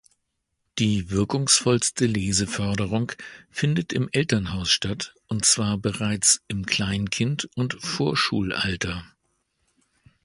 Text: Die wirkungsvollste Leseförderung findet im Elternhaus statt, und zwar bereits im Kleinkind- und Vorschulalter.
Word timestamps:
Die 0.79 1.11
wirkungsvollste 1.11 2.07
Leseförderung 2.07 3.11
findet 3.51 3.93
im 3.93 4.09
Elternhaus 4.11 4.71
statt, 4.71 5.13
und 5.27 5.45
zwar 5.45 5.77
bereits 5.77 6.41
im 6.47 6.65
Kleinkind- 6.65 7.47
und 7.53 7.75
Vorschulalter. 7.75 9.05